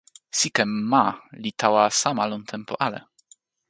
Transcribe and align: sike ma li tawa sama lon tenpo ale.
sike 0.37 0.63
ma 0.91 1.03
li 1.41 1.51
tawa 1.59 1.83
sama 2.01 2.23
lon 2.29 2.43
tenpo 2.51 2.73
ale. 2.85 2.99